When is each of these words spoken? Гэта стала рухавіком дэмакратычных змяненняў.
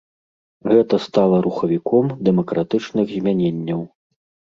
Гэта 0.71 0.99
стала 1.07 1.43
рухавіком 1.47 2.11
дэмакратычных 2.25 3.17
змяненняў. 3.17 3.89